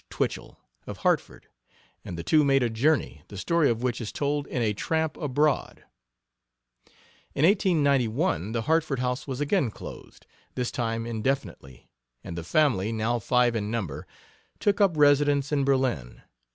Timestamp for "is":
4.01-4.11